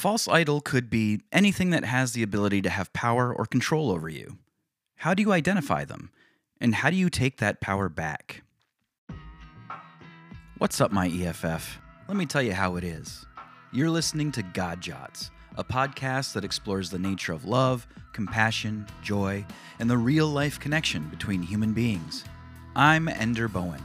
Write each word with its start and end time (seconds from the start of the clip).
false 0.00 0.26
idol 0.28 0.62
could 0.62 0.88
be 0.88 1.20
anything 1.30 1.68
that 1.68 1.84
has 1.84 2.14
the 2.14 2.22
ability 2.22 2.62
to 2.62 2.70
have 2.70 2.90
power 2.94 3.34
or 3.34 3.44
control 3.44 3.90
over 3.90 4.08
you. 4.08 4.38
How 4.96 5.12
do 5.12 5.22
you 5.22 5.30
identify 5.30 5.84
them? 5.84 6.10
And 6.58 6.76
how 6.76 6.88
do 6.88 6.96
you 6.96 7.10
take 7.10 7.36
that 7.36 7.60
power 7.60 7.90
back? 7.90 8.42
What's 10.56 10.80
up, 10.80 10.90
my 10.90 11.06
EFF? 11.08 11.78
Let 12.08 12.16
me 12.16 12.24
tell 12.24 12.40
you 12.40 12.54
how 12.54 12.76
it 12.76 12.84
is. 12.84 13.26
You're 13.72 13.90
listening 13.90 14.32
to 14.32 14.42
God 14.42 14.80
Jots, 14.80 15.30
a 15.58 15.64
podcast 15.64 16.32
that 16.32 16.44
explores 16.44 16.88
the 16.88 16.98
nature 16.98 17.34
of 17.34 17.44
love, 17.44 17.86
compassion, 18.14 18.86
joy, 19.02 19.44
and 19.80 19.90
the 19.90 19.98
real 19.98 20.28
life 20.28 20.58
connection 20.58 21.10
between 21.10 21.42
human 21.42 21.74
beings. 21.74 22.24
I'm 22.74 23.06
Ender 23.06 23.48
Bowen, 23.48 23.82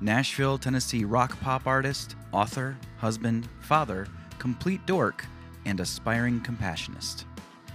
Nashville, 0.00 0.56
Tennessee 0.56 1.04
rock 1.04 1.38
pop 1.42 1.66
artist, 1.66 2.16
author, 2.32 2.74
husband, 2.96 3.50
father, 3.60 4.06
complete 4.38 4.86
dork, 4.86 5.26
and 5.68 5.80
aspiring 5.80 6.40
compassionist. 6.40 7.24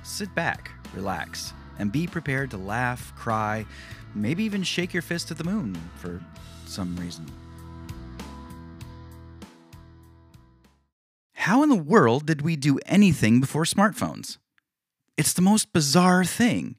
Sit 0.04 0.34
back, 0.36 0.72
relax, 0.94 1.54
and 1.80 1.92
be 1.92 2.08
prepared 2.08 2.52
to 2.52 2.58
laugh, 2.58 3.14
cry, 3.16 3.66
maybe 4.16 4.44
even 4.44 4.64
shake 4.64 4.94
your 4.94 5.02
fist 5.02 5.32
at 5.32 5.38
the 5.38 5.44
moon 5.44 5.78
for 5.96 6.22
some 6.66 6.96
reason. 6.98 7.26
How 11.34 11.62
in 11.62 11.70
the 11.70 11.76
world 11.76 12.26
did 12.26 12.42
we 12.42 12.56
do 12.56 12.80
anything 12.86 13.40
before 13.40 13.64
smartphones? 13.64 14.38
It's 15.18 15.34
the 15.34 15.42
most 15.42 15.74
bizarre 15.74 16.24
thing. 16.24 16.78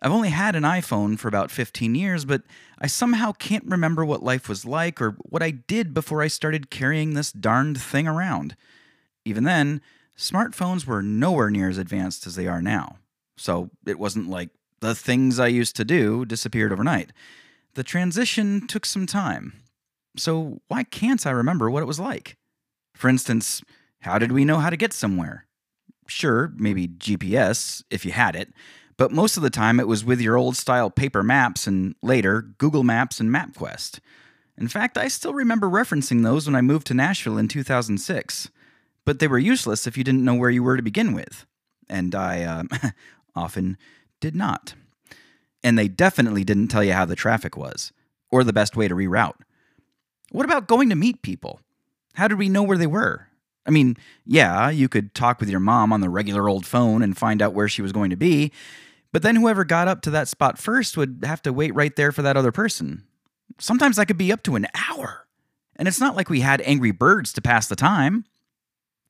I've 0.00 0.12
only 0.12 0.30
had 0.30 0.56
an 0.56 0.62
iPhone 0.62 1.18
for 1.18 1.28
about 1.28 1.50
15 1.50 1.94
years, 1.94 2.24
but 2.24 2.42
I 2.78 2.86
somehow 2.86 3.32
can't 3.32 3.66
remember 3.66 4.04
what 4.04 4.22
life 4.22 4.48
was 4.48 4.64
like 4.64 5.02
or 5.02 5.16
what 5.22 5.42
I 5.42 5.50
did 5.50 5.92
before 5.92 6.22
I 6.22 6.28
started 6.28 6.70
carrying 6.70 7.14
this 7.14 7.32
darned 7.32 7.80
thing 7.80 8.06
around. 8.06 8.56
Even 9.24 9.44
then, 9.44 9.82
smartphones 10.18 10.84
were 10.84 11.02
nowhere 11.02 11.48
near 11.48 11.68
as 11.68 11.78
advanced 11.78 12.26
as 12.26 12.34
they 12.34 12.46
are 12.46 12.60
now. 12.60 12.96
So 13.36 13.70
it 13.86 13.98
wasn't 13.98 14.28
like 14.28 14.50
the 14.80 14.94
things 14.94 15.38
I 15.38 15.46
used 15.46 15.76
to 15.76 15.84
do 15.84 16.24
disappeared 16.24 16.72
overnight. 16.72 17.12
The 17.74 17.84
transition 17.84 18.66
took 18.66 18.84
some 18.84 19.06
time. 19.06 19.62
So 20.16 20.60
why 20.68 20.82
can't 20.82 21.26
I 21.26 21.30
remember 21.30 21.70
what 21.70 21.82
it 21.82 21.86
was 21.86 22.00
like? 22.00 22.36
For 22.94 23.08
instance, 23.08 23.62
how 24.00 24.18
did 24.18 24.32
we 24.32 24.44
know 24.44 24.58
how 24.58 24.70
to 24.70 24.76
get 24.76 24.92
somewhere? 24.92 25.46
Sure, 26.08 26.52
maybe 26.56 26.88
GPS, 26.88 27.84
if 27.90 28.04
you 28.04 28.12
had 28.12 28.34
it, 28.34 28.52
but 28.96 29.12
most 29.12 29.36
of 29.36 29.42
the 29.42 29.50
time 29.50 29.78
it 29.78 29.86
was 29.86 30.04
with 30.04 30.20
your 30.20 30.36
old 30.36 30.56
style 30.56 30.90
paper 30.90 31.22
maps 31.22 31.66
and 31.66 31.94
later 32.02 32.42
Google 32.42 32.82
Maps 32.82 33.20
and 33.20 33.30
MapQuest. 33.30 34.00
In 34.56 34.66
fact, 34.66 34.98
I 34.98 35.06
still 35.06 35.34
remember 35.34 35.68
referencing 35.68 36.24
those 36.24 36.46
when 36.46 36.56
I 36.56 36.62
moved 36.62 36.88
to 36.88 36.94
Nashville 36.94 37.38
in 37.38 37.46
2006 37.46 38.50
but 39.08 39.20
they 39.20 39.26
were 39.26 39.38
useless 39.38 39.86
if 39.86 39.96
you 39.96 40.04
didn't 40.04 40.22
know 40.22 40.34
where 40.34 40.50
you 40.50 40.62
were 40.62 40.76
to 40.76 40.82
begin 40.82 41.14
with. 41.14 41.46
And 41.88 42.14
I 42.14 42.42
uh, 42.42 42.90
often 43.34 43.78
did 44.20 44.36
not. 44.36 44.74
And 45.64 45.78
they 45.78 45.88
definitely 45.88 46.44
didn't 46.44 46.68
tell 46.68 46.84
you 46.84 46.92
how 46.92 47.06
the 47.06 47.16
traffic 47.16 47.56
was 47.56 47.90
or 48.30 48.44
the 48.44 48.52
best 48.52 48.76
way 48.76 48.86
to 48.86 48.94
reroute. 48.94 49.40
What 50.30 50.44
about 50.44 50.68
going 50.68 50.90
to 50.90 50.94
meet 50.94 51.22
people? 51.22 51.62
How 52.16 52.28
did 52.28 52.36
we 52.36 52.50
know 52.50 52.62
where 52.62 52.76
they 52.76 52.86
were? 52.86 53.28
I 53.64 53.70
mean, 53.70 53.96
yeah, 54.26 54.68
you 54.68 54.90
could 54.90 55.14
talk 55.14 55.40
with 55.40 55.48
your 55.48 55.58
mom 55.58 55.90
on 55.90 56.02
the 56.02 56.10
regular 56.10 56.46
old 56.46 56.66
phone 56.66 57.00
and 57.00 57.16
find 57.16 57.40
out 57.40 57.54
where 57.54 57.66
she 57.66 57.80
was 57.80 57.92
going 57.92 58.10
to 58.10 58.16
be, 58.16 58.52
but 59.10 59.22
then 59.22 59.36
whoever 59.36 59.64
got 59.64 59.88
up 59.88 60.02
to 60.02 60.10
that 60.10 60.28
spot 60.28 60.58
first 60.58 60.98
would 60.98 61.20
have 61.24 61.40
to 61.44 61.52
wait 61.54 61.74
right 61.74 61.96
there 61.96 62.12
for 62.12 62.20
that 62.20 62.36
other 62.36 62.52
person. 62.52 63.04
Sometimes 63.58 63.96
that 63.96 64.04
could 64.04 64.18
be 64.18 64.32
up 64.32 64.42
to 64.42 64.54
an 64.54 64.66
hour. 64.90 65.26
And 65.76 65.88
it's 65.88 65.98
not 65.98 66.14
like 66.14 66.28
we 66.28 66.40
had 66.40 66.60
angry 66.60 66.90
birds 66.90 67.32
to 67.32 67.40
pass 67.40 67.68
the 67.68 67.74
time. 67.74 68.26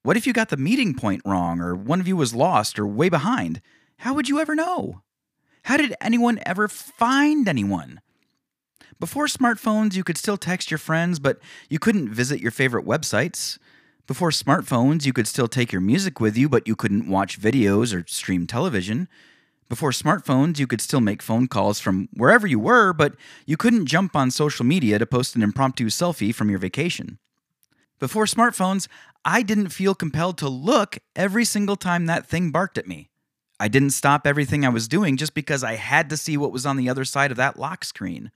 What 0.02 0.16
if 0.16 0.27
you 0.27 0.32
got 0.32 0.48
the 0.48 0.56
meeting 0.56 0.94
point 0.94 1.22
wrong, 1.24 1.60
or 1.60 1.74
one 1.74 2.00
of 2.00 2.06
you 2.06 2.16
was 2.16 2.34
lost 2.34 2.78
or 2.78 2.86
way 2.86 3.08
behind? 3.08 3.60
How 3.98 4.14
would 4.14 4.28
you 4.28 4.38
ever 4.38 4.55
know? 4.55 5.02
How 5.64 5.77
did 5.77 5.94
anyone 6.00 6.38
ever 6.46 6.68
find 6.68 7.48
anyone? 7.48 8.00
Before 9.00 9.27
smartphones, 9.27 9.95
you 9.95 10.05
could 10.05 10.17
still 10.17 10.36
text 10.36 10.70
your 10.70 10.78
friends, 10.78 11.18
but 11.18 11.39
you 11.68 11.78
couldn't 11.78 12.08
visit 12.08 12.40
your 12.40 12.50
favorite 12.50 12.86
websites. 12.86 13.58
Before 14.06 14.30
smartphones, 14.30 15.05
you 15.05 15.12
could 15.12 15.28
still 15.28 15.48
take 15.48 15.73
your 15.73 15.80
music 15.80 16.20
with 16.20 16.36
you, 16.36 16.48
but 16.48 16.67
you 16.67 16.74
couldn't 16.74 17.08
watch 17.08 17.40
videos 17.40 17.94
or 17.94 18.05
stream 18.08 18.46
television. 18.46 19.08
Before 19.68 19.90
smartphones, 19.90 20.58
you 20.58 20.67
could 20.67 20.80
still 20.80 21.00
make 21.00 21.23
phone 21.23 21.46
calls 21.46 21.78
from 21.78 22.08
wherever 22.14 22.46
you 22.46 22.58
were, 22.58 22.92
but 22.92 23.14
you 23.46 23.56
couldn't 23.56 23.86
jump 23.86 24.17
on 24.17 24.30
social 24.30 24.64
media 24.64 24.98
to 24.98 25.06
post 25.06 25.36
an 25.36 25.42
impromptu 25.42 25.86
selfie 25.86 26.34
from 26.34 26.48
your 26.48 26.58
vacation. 26.58 27.18
Before 27.98 28.27
smartphones, 28.27 28.86
I 29.25 29.42
didn't 29.42 29.70
feel 29.70 29.95
compelled 29.95 30.39
to 30.39 30.48
look 30.48 30.98
every 31.17 31.45
single 31.45 31.77
time 31.77 32.07
that 32.07 32.27
thing 32.27 32.51
barked 32.51 32.79
at 32.79 32.86
me. 32.86 33.11
I 33.61 33.69
didn't 33.69 33.91
stop 33.91 34.27
everything 34.27 34.64
I 34.64 34.69
was 34.69 34.86
doing 34.86 35.17
just 35.17 35.35
because 35.35 35.64
I 35.64 35.75
had 35.75 36.09
to 36.11 36.17
see 36.17 36.36
what 36.36 36.53
was 36.53 36.64
on 36.64 36.77
the 36.77 36.89
other 36.89 37.05
side 37.05 37.33
of 37.33 37.36
that 37.39 37.59
lock 37.59 37.85
screen. 37.85 38.31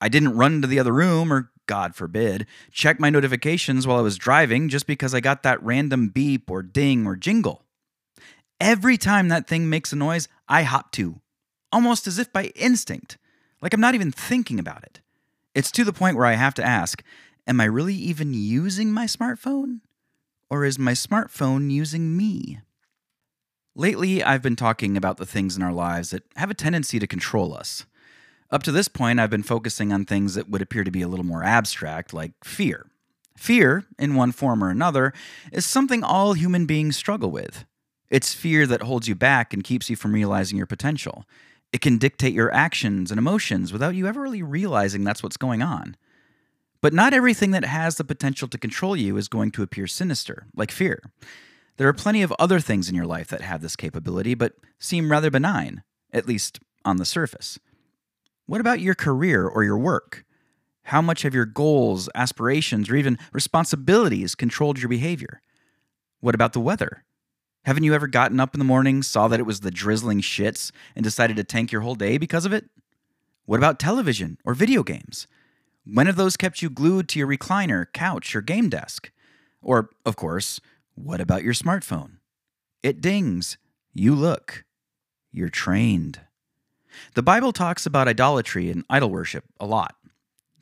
I 0.00 0.08
didn't 0.08 0.36
run 0.36 0.62
to 0.62 0.68
the 0.68 0.78
other 0.78 0.92
room 0.92 1.32
or, 1.32 1.50
God 1.66 1.94
forbid, 1.94 2.46
check 2.70 3.00
my 3.00 3.10
notifications 3.10 3.86
while 3.86 3.98
I 3.98 4.02
was 4.02 4.16
driving 4.16 4.68
just 4.68 4.86
because 4.86 5.12
I 5.12 5.20
got 5.20 5.42
that 5.42 5.62
random 5.62 6.08
beep 6.08 6.50
or 6.50 6.62
ding 6.62 7.06
or 7.06 7.16
jingle. 7.16 7.64
Every 8.60 8.96
time 8.96 9.28
that 9.28 9.48
thing 9.48 9.68
makes 9.68 9.92
a 9.92 9.96
noise, 9.96 10.28
I 10.48 10.62
hop 10.62 10.92
to, 10.92 11.20
almost 11.72 12.06
as 12.06 12.18
if 12.18 12.32
by 12.32 12.46
instinct, 12.54 13.18
like 13.60 13.74
I'm 13.74 13.80
not 13.80 13.94
even 13.94 14.12
thinking 14.12 14.58
about 14.58 14.84
it. 14.84 15.00
It's 15.54 15.70
to 15.72 15.84
the 15.84 15.92
point 15.92 16.16
where 16.16 16.26
I 16.26 16.34
have 16.34 16.54
to 16.54 16.64
ask 16.64 17.02
Am 17.46 17.60
I 17.60 17.64
really 17.64 17.94
even 17.94 18.34
using 18.34 18.92
my 18.92 19.06
smartphone? 19.06 19.80
Or 20.48 20.64
is 20.64 20.78
my 20.78 20.92
smartphone 20.92 21.70
using 21.70 22.16
me? 22.16 22.60
Lately, 23.74 24.22
I've 24.22 24.42
been 24.42 24.56
talking 24.56 24.96
about 24.96 25.16
the 25.16 25.26
things 25.26 25.56
in 25.56 25.62
our 25.62 25.72
lives 25.72 26.10
that 26.10 26.24
have 26.36 26.50
a 26.50 26.54
tendency 26.54 26.98
to 26.98 27.06
control 27.06 27.54
us. 27.54 27.86
Up 28.50 28.62
to 28.64 28.72
this 28.72 28.88
point, 28.88 29.20
I've 29.20 29.30
been 29.30 29.44
focusing 29.44 29.92
on 29.92 30.04
things 30.04 30.34
that 30.34 30.50
would 30.50 30.60
appear 30.60 30.82
to 30.82 30.90
be 30.90 31.02
a 31.02 31.08
little 31.08 31.24
more 31.24 31.44
abstract, 31.44 32.12
like 32.12 32.32
fear. 32.42 32.86
Fear, 33.36 33.86
in 33.98 34.16
one 34.16 34.32
form 34.32 34.62
or 34.62 34.70
another, 34.70 35.12
is 35.52 35.64
something 35.64 36.02
all 36.02 36.32
human 36.32 36.66
beings 36.66 36.96
struggle 36.96 37.30
with. 37.30 37.64
It's 38.10 38.34
fear 38.34 38.66
that 38.66 38.82
holds 38.82 39.06
you 39.06 39.14
back 39.14 39.54
and 39.54 39.62
keeps 39.62 39.88
you 39.88 39.94
from 39.94 40.12
realizing 40.12 40.58
your 40.58 40.66
potential. 40.66 41.24
It 41.72 41.80
can 41.80 41.96
dictate 41.96 42.34
your 42.34 42.52
actions 42.52 43.12
and 43.12 43.18
emotions 43.18 43.72
without 43.72 43.94
you 43.94 44.08
ever 44.08 44.20
really 44.20 44.42
realizing 44.42 45.04
that's 45.04 45.22
what's 45.22 45.36
going 45.36 45.62
on. 45.62 45.96
But 46.82 46.94
not 46.94 47.12
everything 47.12 47.50
that 47.50 47.64
has 47.64 47.96
the 47.96 48.04
potential 48.04 48.48
to 48.48 48.58
control 48.58 48.96
you 48.96 49.16
is 49.16 49.28
going 49.28 49.50
to 49.52 49.62
appear 49.62 49.86
sinister, 49.86 50.46
like 50.54 50.70
fear. 50.70 51.02
There 51.76 51.88
are 51.88 51.92
plenty 51.92 52.22
of 52.22 52.32
other 52.38 52.60
things 52.60 52.88
in 52.88 52.94
your 52.94 53.06
life 53.06 53.28
that 53.28 53.42
have 53.42 53.60
this 53.60 53.76
capability, 53.76 54.34
but 54.34 54.54
seem 54.78 55.10
rather 55.10 55.30
benign, 55.30 55.82
at 56.12 56.26
least 56.26 56.58
on 56.84 56.96
the 56.96 57.04
surface. 57.04 57.58
What 58.46 58.60
about 58.60 58.80
your 58.80 58.94
career 58.94 59.46
or 59.46 59.62
your 59.62 59.78
work? 59.78 60.24
How 60.84 61.02
much 61.02 61.22
have 61.22 61.34
your 61.34 61.46
goals, 61.46 62.08
aspirations, 62.14 62.88
or 62.88 62.96
even 62.96 63.18
responsibilities 63.32 64.34
controlled 64.34 64.78
your 64.78 64.88
behavior? 64.88 65.40
What 66.20 66.34
about 66.34 66.52
the 66.54 66.60
weather? 66.60 67.04
Haven't 67.64 67.84
you 67.84 67.94
ever 67.94 68.06
gotten 68.06 68.40
up 68.40 68.54
in 68.54 68.58
the 68.58 68.64
morning, 68.64 69.02
saw 69.02 69.28
that 69.28 69.38
it 69.38 69.46
was 69.46 69.60
the 69.60 69.70
drizzling 69.70 70.22
shits, 70.22 70.72
and 70.96 71.04
decided 71.04 71.36
to 71.36 71.44
tank 71.44 71.70
your 71.70 71.82
whole 71.82 71.94
day 71.94 72.16
because 72.16 72.46
of 72.46 72.52
it? 72.52 72.70
What 73.44 73.58
about 73.58 73.78
television 73.78 74.38
or 74.44 74.54
video 74.54 74.82
games? 74.82 75.26
When 75.84 76.06
have 76.06 76.16
those 76.16 76.36
kept 76.36 76.62
you 76.62 76.70
glued 76.70 77.08
to 77.08 77.18
your 77.18 77.28
recliner, 77.28 77.86
couch, 77.92 78.34
or 78.36 78.42
game 78.42 78.68
desk? 78.68 79.10
Or, 79.62 79.90
of 80.04 80.16
course, 80.16 80.60
what 80.94 81.20
about 81.20 81.42
your 81.42 81.54
smartphone? 81.54 82.18
It 82.82 83.00
dings. 83.00 83.58
You 83.92 84.14
look. 84.14 84.64
You're 85.32 85.48
trained. 85.48 86.20
The 87.14 87.22
Bible 87.22 87.52
talks 87.52 87.86
about 87.86 88.08
idolatry 88.08 88.70
and 88.70 88.84
idol 88.90 89.10
worship 89.10 89.44
a 89.58 89.66
lot. 89.66 89.94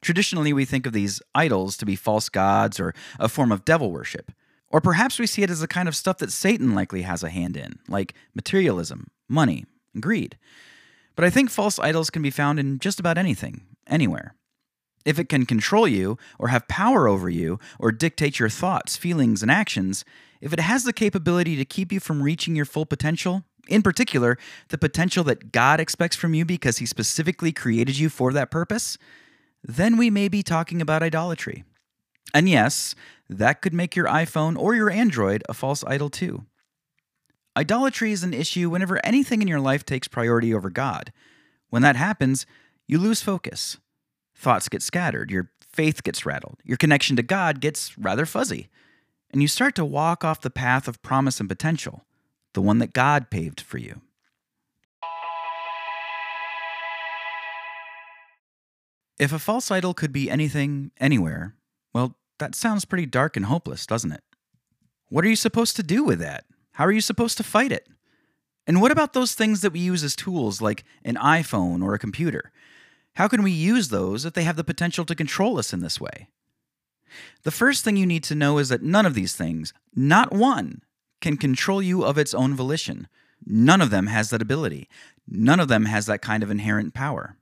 Traditionally, 0.00 0.52
we 0.52 0.64
think 0.64 0.86
of 0.86 0.92
these 0.92 1.20
idols 1.34 1.76
to 1.78 1.86
be 1.86 1.96
false 1.96 2.28
gods 2.28 2.78
or 2.78 2.94
a 3.18 3.28
form 3.28 3.50
of 3.50 3.64
devil 3.64 3.90
worship. 3.90 4.30
Or 4.70 4.80
perhaps 4.80 5.18
we 5.18 5.26
see 5.26 5.42
it 5.42 5.50
as 5.50 5.60
the 5.60 5.68
kind 5.68 5.88
of 5.88 5.96
stuff 5.96 6.18
that 6.18 6.30
Satan 6.30 6.74
likely 6.74 7.02
has 7.02 7.22
a 7.22 7.30
hand 7.30 7.56
in, 7.56 7.78
like 7.88 8.14
materialism, 8.34 9.08
money, 9.28 9.64
and 9.94 10.02
greed. 10.02 10.38
But 11.16 11.24
I 11.24 11.30
think 11.30 11.50
false 11.50 11.78
idols 11.78 12.10
can 12.10 12.22
be 12.22 12.30
found 12.30 12.60
in 12.60 12.78
just 12.78 13.00
about 13.00 13.18
anything, 13.18 13.62
anywhere. 13.86 14.34
If 15.08 15.18
it 15.18 15.30
can 15.30 15.46
control 15.46 15.88
you, 15.88 16.18
or 16.38 16.48
have 16.48 16.68
power 16.68 17.08
over 17.08 17.30
you, 17.30 17.58
or 17.78 17.92
dictate 17.92 18.38
your 18.38 18.50
thoughts, 18.50 18.94
feelings, 18.94 19.40
and 19.40 19.50
actions, 19.50 20.04
if 20.42 20.52
it 20.52 20.60
has 20.60 20.84
the 20.84 20.92
capability 20.92 21.56
to 21.56 21.64
keep 21.64 21.90
you 21.90 21.98
from 21.98 22.22
reaching 22.22 22.54
your 22.54 22.66
full 22.66 22.84
potential, 22.84 23.42
in 23.68 23.80
particular, 23.80 24.36
the 24.68 24.76
potential 24.76 25.24
that 25.24 25.50
God 25.50 25.80
expects 25.80 26.14
from 26.14 26.34
you 26.34 26.44
because 26.44 26.76
He 26.76 26.84
specifically 26.84 27.52
created 27.52 27.96
you 27.98 28.10
for 28.10 28.34
that 28.34 28.50
purpose, 28.50 28.98
then 29.64 29.96
we 29.96 30.10
may 30.10 30.28
be 30.28 30.42
talking 30.42 30.82
about 30.82 31.02
idolatry. 31.02 31.64
And 32.34 32.46
yes, 32.46 32.94
that 33.30 33.62
could 33.62 33.72
make 33.72 33.96
your 33.96 34.08
iPhone 34.08 34.58
or 34.58 34.74
your 34.74 34.90
Android 34.90 35.42
a 35.48 35.54
false 35.54 35.84
idol 35.86 36.10
too. 36.10 36.44
Idolatry 37.56 38.12
is 38.12 38.22
an 38.22 38.34
issue 38.34 38.68
whenever 38.68 39.00
anything 39.02 39.40
in 39.40 39.48
your 39.48 39.58
life 39.58 39.86
takes 39.86 40.06
priority 40.06 40.52
over 40.52 40.68
God. 40.68 41.14
When 41.70 41.80
that 41.80 41.96
happens, 41.96 42.44
you 42.86 42.98
lose 42.98 43.22
focus. 43.22 43.78
Thoughts 44.38 44.68
get 44.68 44.82
scattered, 44.82 45.32
your 45.32 45.50
faith 45.60 46.04
gets 46.04 46.24
rattled, 46.24 46.60
your 46.64 46.76
connection 46.76 47.16
to 47.16 47.22
God 47.24 47.60
gets 47.60 47.98
rather 47.98 48.24
fuzzy. 48.24 48.68
and 49.30 49.42
you 49.42 49.48
start 49.48 49.74
to 49.74 49.84
walk 49.84 50.24
off 50.24 50.40
the 50.40 50.50
path 50.50 50.88
of 50.88 51.02
promise 51.02 51.40
and 51.40 51.48
potential, 51.48 52.04
the 52.54 52.62
one 52.62 52.78
that 52.78 52.92
God 52.92 53.30
paved 53.30 53.60
for 53.60 53.78
you. 53.78 54.00
If 59.18 59.32
a 59.32 59.38
false 59.38 59.70
idol 59.70 59.94
could 59.94 60.12
be 60.12 60.30
anything, 60.30 60.92
anywhere, 60.98 61.56
well, 61.92 62.14
that 62.38 62.54
sounds 62.54 62.84
pretty 62.84 63.06
dark 63.06 63.36
and 63.36 63.46
hopeless, 63.46 63.84
doesn't 63.84 64.12
it? 64.12 64.22
What 65.08 65.24
are 65.24 65.28
you 65.28 65.36
supposed 65.36 65.74
to 65.76 65.82
do 65.82 66.04
with 66.04 66.20
that? 66.20 66.44
How 66.72 66.84
are 66.84 66.92
you 66.92 67.00
supposed 67.00 67.36
to 67.38 67.42
fight 67.42 67.72
it? 67.72 67.88
And 68.66 68.80
what 68.80 68.92
about 68.92 69.14
those 69.14 69.34
things 69.34 69.62
that 69.62 69.72
we 69.72 69.80
use 69.80 70.04
as 70.04 70.14
tools, 70.14 70.62
like 70.62 70.84
an 71.04 71.16
iPhone 71.16 71.82
or 71.82 71.94
a 71.94 71.98
computer? 71.98 72.52
How 73.18 73.26
can 73.26 73.42
we 73.42 73.50
use 73.50 73.88
those 73.88 74.24
if 74.24 74.34
they 74.34 74.44
have 74.44 74.54
the 74.54 74.62
potential 74.62 75.04
to 75.04 75.12
control 75.12 75.58
us 75.58 75.72
in 75.72 75.80
this 75.80 76.00
way? 76.00 76.28
The 77.42 77.50
first 77.50 77.82
thing 77.82 77.96
you 77.96 78.06
need 78.06 78.22
to 78.24 78.36
know 78.36 78.58
is 78.58 78.68
that 78.68 78.80
none 78.80 79.04
of 79.04 79.14
these 79.14 79.34
things, 79.34 79.74
not 79.92 80.32
one, 80.32 80.82
can 81.20 81.36
control 81.36 81.82
you 81.82 82.04
of 82.04 82.16
its 82.16 82.32
own 82.32 82.54
volition. 82.54 83.08
None 83.44 83.80
of 83.80 83.90
them 83.90 84.06
has 84.06 84.30
that 84.30 84.40
ability. 84.40 84.88
None 85.26 85.58
of 85.58 85.66
them 85.66 85.86
has 85.86 86.06
that 86.06 86.22
kind 86.22 86.44
of 86.44 86.50
inherent 86.52 86.94
power. 86.94 87.36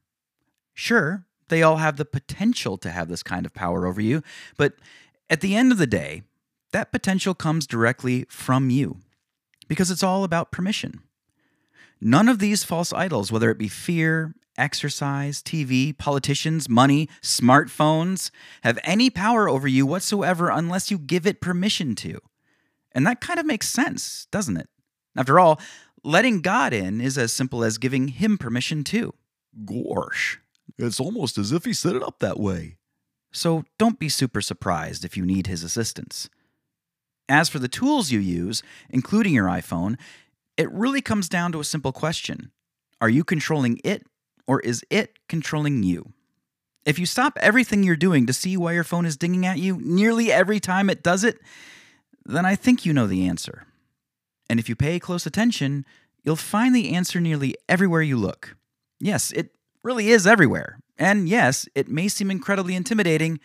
Sure, 0.72 1.26
they 1.48 1.62
all 1.62 1.76
have 1.76 1.98
the 1.98 2.06
potential 2.06 2.78
to 2.78 2.90
have 2.90 3.08
this 3.08 3.22
kind 3.22 3.44
of 3.44 3.52
power 3.52 3.84
over 3.84 4.00
you, 4.00 4.22
but 4.56 4.76
at 5.28 5.42
the 5.42 5.54
end 5.54 5.72
of 5.72 5.78
the 5.78 5.86
day, 5.86 6.22
that 6.72 6.90
potential 6.90 7.34
comes 7.34 7.66
directly 7.66 8.24
from 8.30 8.70
you 8.70 8.96
because 9.68 9.90
it's 9.90 10.02
all 10.02 10.24
about 10.24 10.50
permission. 10.50 11.02
None 12.00 12.28
of 12.28 12.38
these 12.38 12.64
false 12.64 12.92
idols, 12.92 13.32
whether 13.32 13.50
it 13.50 13.58
be 13.58 13.68
fear, 13.68 14.34
exercise, 14.58 15.42
TV, 15.42 15.96
politicians, 15.96 16.68
money, 16.68 17.08
smartphones, 17.22 18.30
have 18.62 18.78
any 18.84 19.10
power 19.10 19.48
over 19.48 19.68
you 19.68 19.86
whatsoever 19.86 20.50
unless 20.50 20.90
you 20.90 20.98
give 20.98 21.26
it 21.26 21.40
permission 21.40 21.94
to. 21.96 22.20
And 22.92 23.06
that 23.06 23.20
kind 23.20 23.38
of 23.38 23.46
makes 23.46 23.68
sense, 23.68 24.26
doesn't 24.30 24.56
it? 24.56 24.68
After 25.16 25.38
all, 25.38 25.60
letting 26.02 26.40
God 26.40 26.72
in 26.72 27.00
is 27.00 27.18
as 27.18 27.32
simple 27.32 27.64
as 27.64 27.78
giving 27.78 28.08
Him 28.08 28.38
permission 28.38 28.84
too. 28.84 29.14
Gorsh. 29.64 30.38
It's 30.78 31.00
almost 31.00 31.38
as 31.38 31.52
if 31.52 31.64
he 31.64 31.72
set 31.72 31.96
it 31.96 32.02
up 32.02 32.18
that 32.18 32.38
way. 32.38 32.76
So 33.32 33.64
don't 33.78 33.98
be 33.98 34.08
super 34.08 34.40
surprised 34.40 35.04
if 35.04 35.16
you 35.16 35.24
need 35.24 35.46
his 35.46 35.62
assistance. 35.62 36.28
As 37.28 37.48
for 37.48 37.58
the 37.58 37.68
tools 37.68 38.10
you 38.10 38.20
use, 38.20 38.62
including 38.88 39.34
your 39.34 39.46
iPhone, 39.46 39.98
it 40.56 40.70
really 40.72 41.00
comes 41.00 41.28
down 41.28 41.52
to 41.52 41.60
a 41.60 41.64
simple 41.64 41.92
question 41.92 42.50
Are 43.00 43.08
you 43.08 43.24
controlling 43.24 43.80
it, 43.84 44.06
or 44.46 44.60
is 44.60 44.84
it 44.90 45.18
controlling 45.28 45.82
you? 45.82 46.12
If 46.84 46.98
you 46.98 47.06
stop 47.06 47.36
everything 47.40 47.82
you're 47.82 47.96
doing 47.96 48.26
to 48.26 48.32
see 48.32 48.56
why 48.56 48.72
your 48.72 48.84
phone 48.84 49.06
is 49.06 49.16
dinging 49.16 49.44
at 49.44 49.58
you 49.58 49.78
nearly 49.82 50.30
every 50.30 50.60
time 50.60 50.88
it 50.88 51.02
does 51.02 51.24
it, 51.24 51.40
then 52.24 52.46
I 52.46 52.54
think 52.54 52.86
you 52.86 52.92
know 52.92 53.08
the 53.08 53.26
answer. 53.26 53.64
And 54.48 54.60
if 54.60 54.68
you 54.68 54.76
pay 54.76 55.00
close 55.00 55.26
attention, 55.26 55.84
you'll 56.22 56.36
find 56.36 56.74
the 56.74 56.94
answer 56.94 57.20
nearly 57.20 57.56
everywhere 57.68 58.02
you 58.02 58.16
look. 58.16 58.56
Yes, 59.00 59.32
it 59.32 59.50
really 59.82 60.10
is 60.10 60.26
everywhere. 60.26 60.78
And 60.96 61.28
yes, 61.28 61.68
it 61.74 61.88
may 61.88 62.06
seem 62.08 62.30
incredibly 62.30 62.76
intimidating, 62.76 63.40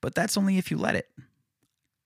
but 0.00 0.14
that's 0.14 0.38
only 0.38 0.56
if 0.56 0.70
you 0.70 0.78
let 0.78 0.94
it. 0.94 1.08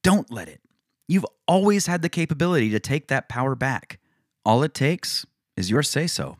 Don't 0.02 0.30
let 0.30 0.48
it. 0.48 0.60
You've 1.06 1.26
always 1.46 1.86
had 1.86 2.02
the 2.02 2.08
capability 2.08 2.70
to 2.70 2.80
take 2.80 3.08
that 3.08 3.28
power 3.28 3.54
back. 3.54 4.00
All 4.44 4.62
it 4.62 4.74
takes 4.74 5.24
is 5.56 5.70
your 5.70 5.82
say 5.82 6.06
so. 6.06 6.36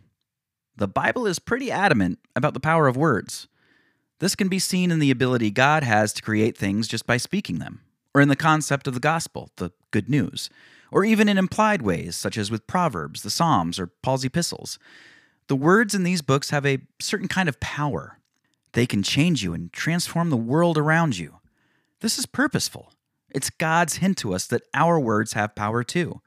The 0.77 0.89
Bible 0.89 1.27
is 1.27 1.39
pretty 1.39 1.71
adamant 1.71 2.19
about 2.37 2.53
the 2.53 2.61
power 2.61 2.87
of 2.87 2.97
words. 2.97 3.49
This 4.19 4.35
can 4.35 4.49
be 4.49 4.59
seen 4.59 4.91
in 4.91 4.99
the 4.99 5.11
ability 5.11 5.51
God 5.51 5.83
has 5.83 6.12
to 6.15 6.23
create 6.23 6.56
things 6.56 6.89
just 6.89 7.06
by 7.06 7.17
speaking 7.17 7.59
them, 7.59 7.81
or 8.15 8.21
in 8.21 8.29
the 8.29 8.37
concept 8.37 8.87
of 8.87 8.95
the 8.95 9.01
gospel, 9.01 9.51
the 9.56 9.71
good 9.91 10.09
news, 10.09 10.51
or 10.91 11.05
even 11.05 11.29
in 11.29 11.39
implied 11.39 11.83
ways, 11.83 12.17
such 12.17 12.37
as 12.37 12.51
with 12.51 12.67
Proverbs, 12.67 13.23
the 13.23 13.31
Psalms, 13.31 13.79
or 13.79 13.87
Paul's 13.87 14.25
epistles. 14.25 14.79
The 15.49 15.57
words 15.57 15.95
in 15.95 16.03
these 16.03 16.23
books 16.23 16.50
have 16.50 16.67
a 16.67 16.79
certain 17.00 17.29
kind 17.29 17.49
of 17.49 17.61
power. 17.61 18.19
They 18.73 18.87
can 18.87 19.03
change 19.03 19.43
you 19.43 19.55
and 19.55 19.73
transform 19.73 20.31
the 20.31 20.37
world 20.37 20.77
around 20.77 21.17
you. 21.17 21.39
This 22.00 22.19
is 22.19 22.27
purposeful. 22.27 22.93
It's 23.31 23.50
God's 23.50 23.97
hint 23.97 24.19
to 24.19 24.35
us 24.35 24.47
that 24.49 24.62
our 24.75 24.99
words 24.99 25.33
have 25.33 25.55
power 25.55 25.83
too, 25.83 26.21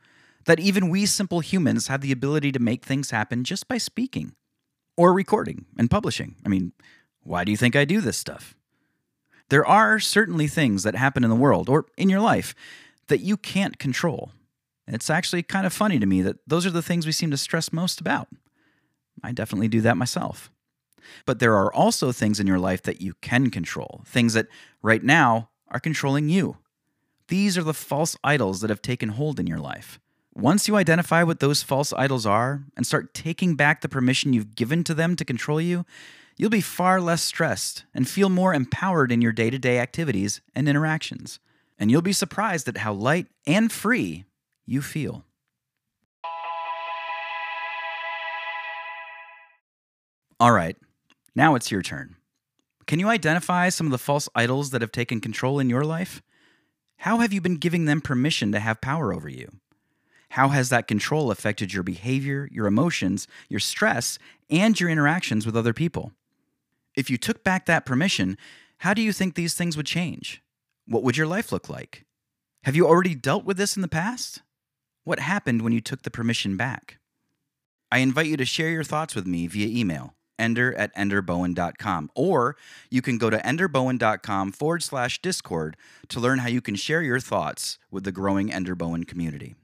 that 0.48 0.60
even 0.62 0.90
we 0.90 1.06
simple 1.06 1.42
humans 1.42 1.88
have 1.88 2.02
the 2.02 2.12
ability 2.12 2.52
to 2.54 2.60
make 2.60 2.84
things 2.84 3.12
happen 3.12 3.44
just 3.44 3.68
by 3.68 3.78
speaking 3.78 4.34
or 4.96 5.14
recording 5.14 5.66
and 5.78 5.92
publishing. 5.92 6.36
I 6.46 6.50
mean, 6.50 6.72
why 7.22 7.44
do 7.44 7.52
you 7.52 7.58
think 7.58 7.76
I 7.76 7.84
do 7.84 8.00
this 8.00 8.18
stuff? 8.18 8.56
There 9.50 9.66
are 9.66 10.00
certainly 10.00 10.48
things 10.48 10.84
that 10.84 10.96
happen 10.96 11.24
in 11.26 11.30
the 11.30 11.36
world 11.36 11.68
or 11.70 11.86
in 11.98 12.10
your 12.10 12.22
life 12.22 12.56
that 13.08 13.20
you 13.20 13.36
can't 13.36 13.78
control. 13.78 14.32
It's 14.88 15.10
actually 15.10 15.44
kind 15.44 15.66
of 15.66 15.74
funny 15.74 16.00
to 16.00 16.06
me 16.06 16.22
that 16.22 16.38
those 16.48 16.66
are 16.66 16.72
the 16.72 16.82
things 16.82 17.06
we 17.06 17.12
seem 17.12 17.32
to 17.32 17.38
stress 17.38 17.74
most 17.74 18.00
about. 18.00 18.30
I 19.22 19.34
definitely 19.34 19.68
do 19.68 19.82
that 19.82 19.98
myself. 19.98 20.50
But 21.26 21.40
there 21.40 21.56
are 21.56 21.74
also 21.74 22.14
things 22.14 22.40
in 22.40 22.48
your 22.48 22.60
life 22.60 22.84
that 22.84 23.02
you 23.02 23.16
can 23.22 23.50
control, 23.50 24.02
things 24.06 24.34
that 24.34 24.48
right 24.82 25.04
now 25.04 25.50
are 25.68 25.80
controlling 25.82 26.30
you. 26.30 26.58
These 27.28 27.58
are 27.58 27.64
the 27.64 27.74
false 27.74 28.16
idols 28.24 28.62
that 28.62 28.70
have 28.70 28.82
taken 28.82 29.10
hold 29.10 29.42
in 29.42 29.48
your 29.48 29.60
life. 29.60 30.00
Once 30.38 30.68
you 30.68 30.76
identify 30.76 31.24
what 31.24 31.40
those 31.40 31.64
false 31.64 31.92
idols 31.94 32.24
are 32.24 32.64
and 32.76 32.86
start 32.86 33.12
taking 33.12 33.56
back 33.56 33.82
the 33.82 33.90
permission 33.90 34.34
you've 34.34 34.54
given 34.54 34.84
to 34.84 34.94
them 34.94 35.16
to 35.16 35.26
control 35.26 35.60
you, 35.60 35.84
you'll 36.38 36.48
be 36.48 36.62
far 36.62 37.02
less 37.02 37.24
stressed 37.24 37.86
and 37.92 38.08
feel 38.08 38.30
more 38.30 38.54
empowered 38.54 39.12
in 39.12 39.20
your 39.20 39.32
day 39.32 39.50
to 39.50 39.58
day 39.58 39.80
activities 39.80 40.42
and 40.54 40.70
interactions. 40.70 41.40
And 41.80 41.90
you'll 41.90 42.04
be 42.04 42.14
surprised 42.14 42.68
at 42.68 42.78
how 42.78 42.94
light 42.94 43.26
and 43.48 43.72
free 43.72 44.26
you 44.68 44.84
feel. 44.84 45.26
All 50.40 50.52
right, 50.52 50.78
now 51.36 51.56
it's 51.56 51.72
your 51.72 51.82
turn. 51.82 52.16
Can 52.86 53.00
you 53.00 53.08
identify 53.08 53.70
some 53.70 53.88
of 53.88 53.92
the 53.92 53.98
false 53.98 54.30
idols 54.36 54.70
that 54.70 54.82
have 54.82 54.92
taken 54.92 55.20
control 55.20 55.58
in 55.58 55.68
your 55.68 55.84
life? 55.84 56.22
How 56.98 57.18
have 57.18 57.34
you 57.34 57.42
been 57.42 57.58
giving 57.58 57.86
them 57.86 58.02
permission 58.02 58.52
to 58.52 58.60
have 58.60 58.82
power 58.82 59.12
over 59.12 59.28
you? 59.28 59.50
How 60.32 60.50
has 60.50 60.70
that 60.70 60.88
control 60.88 61.32
affected 61.32 61.74
your 61.74 61.84
behavior, 61.84 62.50
your 62.52 62.68
emotions, 62.68 63.28
your 63.50 63.60
stress, 63.60 64.20
and 64.50 64.80
your 64.80 64.90
interactions 64.90 65.46
with 65.46 65.56
other 65.56 65.74
people? 65.74 66.12
If 66.96 67.10
you 67.10 67.18
took 67.18 67.44
back 67.44 67.66
that 67.66 67.86
permission, 67.86 68.38
how 68.80 68.94
do 68.94 69.02
you 69.02 69.14
think 69.14 69.36
these 69.36 69.54
things 69.54 69.78
would 69.78 69.86
change? 69.86 70.42
What 70.88 71.04
would 71.04 71.18
your 71.18 71.28
life 71.28 71.52
look 71.52 71.70
like? 71.70 72.06
Have 72.64 72.76
you 72.76 72.88
already 72.88 73.16
dealt 73.16 73.46
with 73.46 73.58
this 73.58 73.76
in 73.76 73.82
the 73.82 73.88
past? 73.88 74.42
What 75.04 75.20
happened 75.20 75.62
when 75.62 75.74
you 75.74 75.82
took 75.82 76.04
the 76.04 76.12
permission 76.12 76.58
back? 76.58 76.98
I 77.92 78.00
invite 78.00 78.28
you 78.28 78.38
to 78.38 78.46
share 78.46 78.70
your 78.70 78.84
thoughts 78.84 79.16
with 79.16 79.26
me 79.26 79.48
via 79.48 79.68
email 79.68 80.14
ender 80.40 80.74
at 80.76 80.96
enderbowen.com. 80.96 82.12
Or 82.16 82.56
you 82.90 83.02
can 83.02 83.18
go 83.18 83.30
to 83.30 83.38
enderbowen.com 83.38 84.52
forward 84.52 84.84
slash 84.84 85.22
discord 85.22 85.76
to 86.10 86.20
learn 86.20 86.40
how 86.40 86.48
you 86.48 86.62
can 86.62 86.76
share 86.76 87.02
your 87.02 87.20
thoughts 87.20 87.80
with 87.92 88.04
the 88.04 88.12
growing 88.12 88.52
Ender 88.52 88.76
Bowen 88.76 89.04
community. 89.04 89.56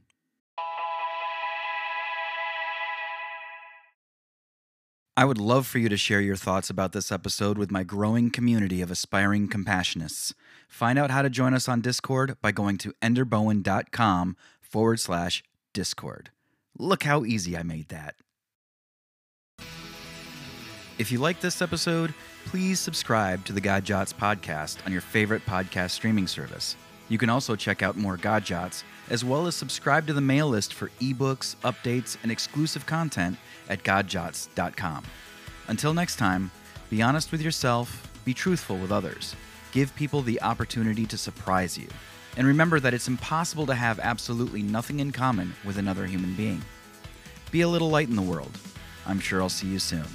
I 5.15 5.25
would 5.25 5.37
love 5.37 5.67
for 5.67 5.77
you 5.77 5.89
to 5.89 5.97
share 5.97 6.21
your 6.21 6.35
thoughts 6.35 6.71
about 6.71 6.91
this 6.91 7.11
episode 7.11 7.55
with 7.55 7.69
my 7.69 7.83
growing 7.83 8.31
community 8.31 8.81
of 8.81 8.89
aspiring 8.89 9.47
compassionists. 9.47 10.33
Find 10.67 10.97
out 10.97 11.11
how 11.11 11.21
to 11.21 11.29
join 11.29 11.53
us 11.53 11.69
on 11.69 11.81
Discord 11.81 12.35
by 12.41 12.51
going 12.51 12.79
to 12.79 12.93
enderbowen.com 12.99 14.35
forward 14.59 14.99
slash 14.99 15.43
discord. 15.71 16.31
Look 16.79 17.03
how 17.03 17.25
easy 17.25 17.55
I 17.55 17.61
made 17.61 17.89
that. 17.89 18.15
If 20.97 21.11
you 21.11 21.19
like 21.19 21.41
this 21.41 21.61
episode, 21.61 22.11
please 22.45 22.79
subscribe 22.79 23.45
to 23.45 23.53
the 23.53 23.61
God 23.61 23.83
Jots 23.83 24.13
podcast 24.13 24.83
on 24.83 24.91
your 24.91 25.01
favorite 25.01 25.45
podcast 25.45 25.91
streaming 25.91 26.25
service. 26.25 26.75
You 27.09 27.19
can 27.19 27.29
also 27.29 27.55
check 27.55 27.83
out 27.83 27.97
more 27.97 28.17
God 28.17 28.43
Jots, 28.45 28.83
as 29.09 29.23
well 29.23 29.47
as 29.47 29.55
subscribe 29.55 30.07
to 30.07 30.13
the 30.13 30.21
mail 30.21 30.47
list 30.47 30.73
for 30.73 30.89
ebooks, 31.01 31.55
updates, 31.57 32.17
and 32.23 32.31
exclusive 32.31 32.85
content 32.85 33.37
at 33.69 33.83
godjots.com. 33.83 35.03
Until 35.67 35.93
next 35.93 36.17
time, 36.17 36.51
be 36.89 37.01
honest 37.01 37.31
with 37.31 37.41
yourself, 37.41 38.09
be 38.25 38.33
truthful 38.33 38.77
with 38.77 38.91
others, 38.91 39.35
give 39.71 39.95
people 39.95 40.21
the 40.21 40.41
opportunity 40.41 41.05
to 41.05 41.17
surprise 41.17 41.77
you, 41.77 41.87
and 42.37 42.47
remember 42.47 42.79
that 42.79 42.93
it's 42.93 43.07
impossible 43.07 43.65
to 43.65 43.75
have 43.75 43.99
absolutely 43.99 44.61
nothing 44.61 44.99
in 44.99 45.11
common 45.11 45.53
with 45.65 45.77
another 45.77 46.05
human 46.05 46.33
being. 46.35 46.61
Be 47.51 47.61
a 47.61 47.67
little 47.67 47.89
light 47.89 48.09
in 48.09 48.15
the 48.15 48.21
world. 48.21 48.57
I'm 49.05 49.19
sure 49.19 49.41
I'll 49.41 49.49
see 49.49 49.67
you 49.67 49.79
soon. 49.79 50.05